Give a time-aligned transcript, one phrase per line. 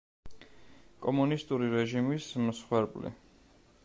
[1.03, 3.13] კომუნისტური რეჟიმის მსხვერპლი.